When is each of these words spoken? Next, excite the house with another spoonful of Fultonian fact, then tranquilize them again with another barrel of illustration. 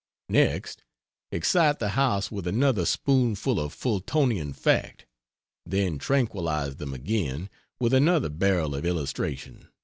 Next, 0.29 0.83
excite 1.31 1.77
the 1.77 1.89
house 1.89 2.31
with 2.31 2.47
another 2.47 2.87
spoonful 2.87 3.59
of 3.59 3.71
Fultonian 3.71 4.51
fact, 4.55 5.05
then 5.63 5.99
tranquilize 5.99 6.77
them 6.77 6.95
again 6.95 7.51
with 7.79 7.93
another 7.93 8.29
barrel 8.29 8.73
of 8.73 8.83
illustration. 8.83 9.67